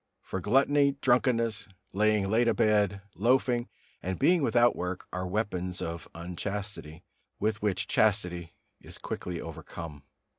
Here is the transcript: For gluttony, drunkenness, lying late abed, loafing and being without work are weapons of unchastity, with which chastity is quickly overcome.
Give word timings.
For 0.23 0.39
gluttony, 0.41 0.95
drunkenness, 0.99 1.67
lying 1.93 2.27
late 2.27 2.47
abed, 2.47 3.03
loafing 3.13 3.69
and 4.01 4.17
being 4.17 4.41
without 4.41 4.75
work 4.75 5.05
are 5.13 5.27
weapons 5.27 5.79
of 5.79 6.07
unchastity, 6.15 7.03
with 7.39 7.61
which 7.61 7.85
chastity 7.87 8.55
is 8.79 8.97
quickly 8.97 9.39
overcome. 9.39 10.01